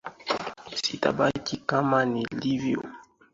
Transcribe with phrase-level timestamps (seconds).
[0.81, 2.79] Sitabaki kama nilivyo.